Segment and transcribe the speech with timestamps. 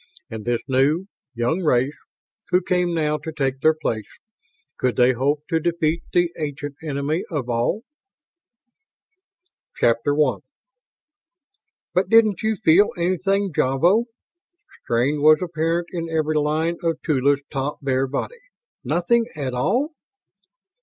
[0.31, 1.05] And this new,
[1.35, 1.95] young race
[2.49, 4.07] who came now to take their place
[4.77, 7.83] could they hope to defeat the ancient Enemy of All?
[9.79, 9.93] I
[11.93, 14.05] "But didn't you feel anything, Javo?"
[14.81, 18.39] Strain was apparent in every line of Tula's taut, bare body.
[18.83, 19.93] "Nothing at all?"